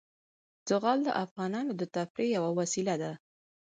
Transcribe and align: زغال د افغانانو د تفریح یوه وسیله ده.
زغال 0.69 0.99
د 1.03 1.09
افغانانو 1.23 1.71
د 1.77 1.83
تفریح 1.95 2.29
یوه 2.37 2.51
وسیله 2.59 2.95
ده. 3.01 3.11